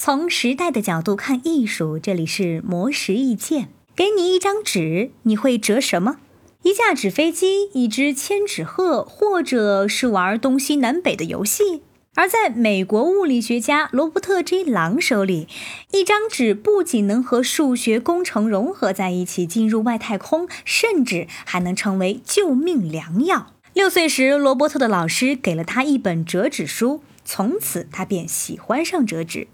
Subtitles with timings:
[0.00, 3.70] 从时代的角度看艺术，这里是魔石意见。
[3.96, 6.18] 给你一张纸，你会折什么？
[6.62, 11.82] 一架纸飞机，一只千纸鹤，或者是玩东西南北的游戏？
[12.14, 15.48] 而在美国物理学家罗伯特 ·J· 朗手里，
[15.90, 23.52] 一张纸不仅能和数学工程融合在一起，进入外太空，甚至还能成为救命良药。
[23.72, 29.48] 六岁时，罗伯特的老师给了他一本折纸书，从此他便喜欢上折纸。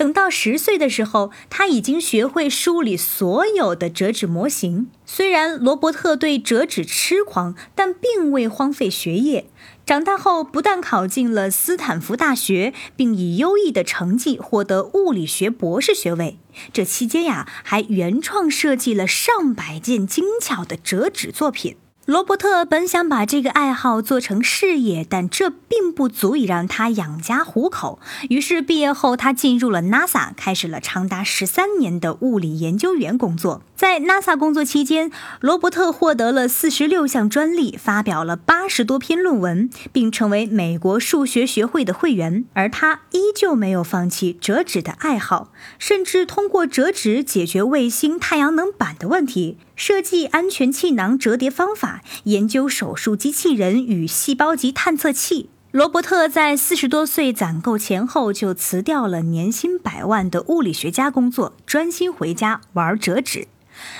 [0.00, 4.88] 等到十岁的时候，他已经学会梳理所有的折纸模型。
[5.04, 9.44] 虽然罗伯特对折纸痴狂，但并未荒废学业。
[9.84, 16.38] 长大后，不但考进了斯坦福大学，并以优异的成绩获得物理学博士学位。
[16.72, 21.76] 这期间呀，还原创设计了上百件精巧的折纸作品。
[22.10, 28.00] 罗伯特本想把这个爱好做成事业，但这并不足以让他养家糊口。
[28.28, 33.62] 于是毕业后，他进入了 NASA，开始了长达十三年的物理研究员工作。
[33.76, 42.44] 在 NASA 工作期间，罗伯特获得了四十六项专利，发表了八十多篇论文，并成为美国数学学会的会员。
[42.54, 49.58] 而他依旧没有放弃折纸的爱好，甚至通过折纸解决卫星太阳能板的问题。
[49.80, 55.48] 设计安全气囊折叠方法，研究手术机器人与细胞级探测器。
[55.70, 63.48] 罗伯特在四十多岁攒够钱后，就辞掉了年薪百万的物理学家工作，专心回家玩折纸。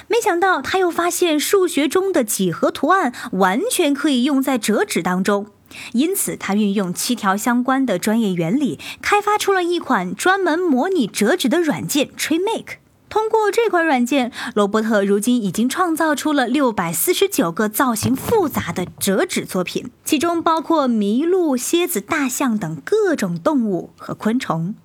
[0.06, 5.46] 没想到，他又发现数学中的几何图案完全可以用在折纸当中，
[5.94, 12.79] 因此他运用七条相关的专业原理，开发出了一款专门模拟折纸的软件 TreeMake。
[13.10, 24.76] 通过这款软件，罗伯特如今已经创造出了六百四十九个造型复杂的折纸作品，其中包括麋鹿、蝎子、大象等各种动物和昆虫。